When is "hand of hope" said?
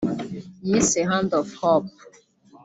1.09-1.93